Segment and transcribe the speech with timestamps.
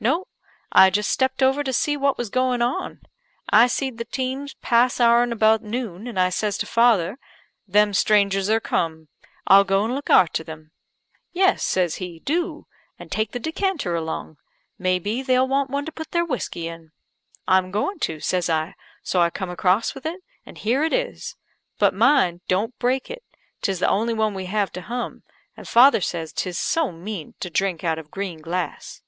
[0.00, 0.26] No;
[0.72, 3.00] I just stepped over to see what was going on.
[3.50, 7.18] I seed the teams pass our'n about noon, and I says to father,
[7.68, 9.08] 'Them strangers are cum;
[9.46, 10.72] I'll go and look arter them.'
[11.32, 12.66] 'Yes,' says he, 'do
[12.98, 14.38] and take the decanter along.
[14.78, 16.92] May be they'll want one to put their whiskey in.'
[17.46, 21.36] 'I'm goin to,' says I; so I cum across with it, an' here it is.
[21.78, 23.22] But, mind don't break it
[23.60, 25.22] 'tis the only one we have to hum;
[25.56, 29.02] and father says 'tis so mean to drink out of green glass."